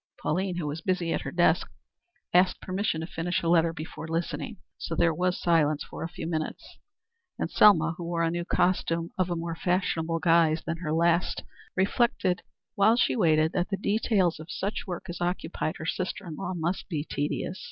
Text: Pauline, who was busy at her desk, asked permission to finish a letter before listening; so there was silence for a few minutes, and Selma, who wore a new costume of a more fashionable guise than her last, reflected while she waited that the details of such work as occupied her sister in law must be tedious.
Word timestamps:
Pauline, 0.19 0.55
who 0.55 0.65
was 0.65 0.81
busy 0.81 1.13
at 1.13 1.21
her 1.21 1.31
desk, 1.31 1.67
asked 2.33 2.59
permission 2.59 3.01
to 3.01 3.05
finish 3.05 3.43
a 3.43 3.47
letter 3.47 3.71
before 3.71 4.07
listening; 4.07 4.57
so 4.79 4.95
there 4.95 5.13
was 5.13 5.39
silence 5.39 5.83
for 5.83 6.01
a 6.01 6.09
few 6.09 6.25
minutes, 6.25 6.79
and 7.37 7.51
Selma, 7.51 7.93
who 7.97 8.05
wore 8.05 8.23
a 8.23 8.31
new 8.31 8.43
costume 8.43 9.11
of 9.19 9.29
a 9.29 9.35
more 9.35 9.55
fashionable 9.55 10.17
guise 10.17 10.63
than 10.65 10.77
her 10.77 10.91
last, 10.91 11.43
reflected 11.75 12.41
while 12.73 12.95
she 12.95 13.15
waited 13.15 13.51
that 13.51 13.69
the 13.69 13.77
details 13.77 14.39
of 14.39 14.49
such 14.49 14.87
work 14.87 15.03
as 15.07 15.21
occupied 15.21 15.75
her 15.77 15.85
sister 15.85 16.25
in 16.25 16.35
law 16.35 16.55
must 16.55 16.89
be 16.89 17.05
tedious. 17.07 17.59